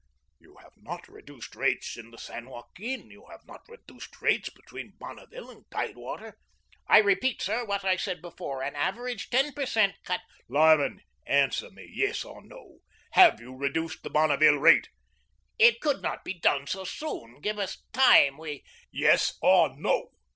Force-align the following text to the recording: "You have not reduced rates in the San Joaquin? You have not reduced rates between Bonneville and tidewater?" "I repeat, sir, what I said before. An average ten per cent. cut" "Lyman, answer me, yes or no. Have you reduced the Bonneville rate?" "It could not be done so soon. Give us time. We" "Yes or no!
"You 0.39 0.55
have 0.63 0.73
not 0.77 1.07
reduced 1.07 1.55
rates 1.55 1.95
in 1.95 2.09
the 2.09 2.17
San 2.17 2.49
Joaquin? 2.49 3.11
You 3.11 3.27
have 3.29 3.45
not 3.45 3.67
reduced 3.69 4.19
rates 4.19 4.49
between 4.49 4.95
Bonneville 4.97 5.51
and 5.51 5.65
tidewater?" 5.69 6.39
"I 6.87 6.97
repeat, 6.97 7.39
sir, 7.39 7.63
what 7.65 7.85
I 7.85 7.97
said 7.97 8.19
before. 8.19 8.63
An 8.63 8.75
average 8.75 9.29
ten 9.29 9.53
per 9.53 9.67
cent. 9.67 9.93
cut" 10.03 10.21
"Lyman, 10.49 11.01
answer 11.27 11.69
me, 11.69 11.87
yes 11.93 12.25
or 12.25 12.43
no. 12.43 12.79
Have 13.11 13.39
you 13.39 13.55
reduced 13.55 14.01
the 14.01 14.09
Bonneville 14.09 14.57
rate?" 14.57 14.89
"It 15.59 15.79
could 15.81 16.01
not 16.01 16.25
be 16.25 16.33
done 16.33 16.65
so 16.65 16.83
soon. 16.83 17.39
Give 17.39 17.59
us 17.59 17.83
time. 17.93 18.39
We" 18.39 18.63
"Yes 18.91 19.37
or 19.43 19.69
no! 19.77 20.09